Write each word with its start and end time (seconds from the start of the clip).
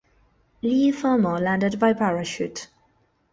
Leigh 0.63 0.91
Fermor 0.93 1.39
landed 1.39 1.77
by 1.79 1.93
parachute. 1.93 2.67